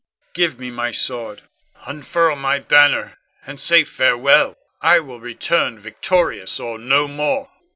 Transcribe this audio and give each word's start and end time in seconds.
Give 0.33 0.57
me 0.57 0.71
my 0.71 0.89
sword, 0.89 1.43
unfurl 1.85 2.35
my 2.35 2.57
banner, 2.57 3.19
and 3.45 3.59
say 3.59 3.83
farewell. 3.83 4.55
I 4.81 4.97
will 4.99 5.19
return 5.19 5.77
victorious, 5.77 6.59
or 6.59 6.79
no 6.79 7.07
more. 7.07 7.51